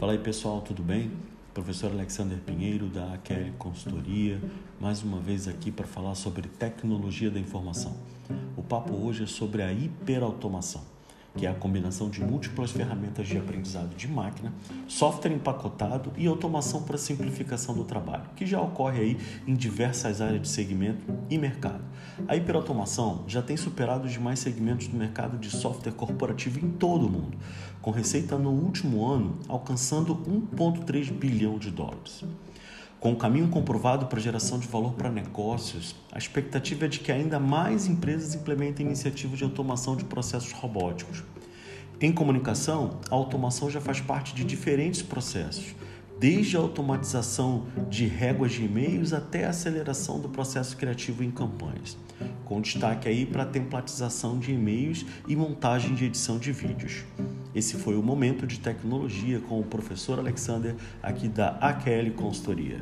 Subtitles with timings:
[0.00, 1.12] Fala aí pessoal, tudo bem?
[1.52, 4.40] Professor Alexander Pinheiro da AQL Consultoria,
[4.80, 7.94] mais uma vez aqui para falar sobre tecnologia da informação.
[8.56, 10.80] O papo hoje é sobre a hiperautomação
[11.36, 14.52] que é a combinação de múltiplas ferramentas de aprendizado de máquina,
[14.88, 20.42] software empacotado e automação para simplificação do trabalho, que já ocorre aí em diversas áreas
[20.42, 21.82] de segmento e mercado.
[22.26, 27.06] A hiperautomação já tem superado os demais segmentos do mercado de software corporativo em todo
[27.06, 27.36] o mundo,
[27.80, 32.24] com receita no último ano alcançando 1,3 bilhão de dólares.
[33.00, 37.10] Com o caminho comprovado para geração de valor para negócios, a expectativa é de que
[37.10, 41.24] ainda mais empresas implementem iniciativas de automação de processos robóticos.
[41.98, 45.74] Em comunicação, a automação já faz parte de diferentes processos,
[46.18, 51.96] desde a automatização de réguas de e-mails até a aceleração do processo criativo em campanhas,
[52.44, 57.02] com destaque aí para a templatização de e-mails e montagem de edição de vídeos.
[57.54, 62.80] Esse foi o momento de tecnologia com o professor Alexander aqui da AQL Consultoria.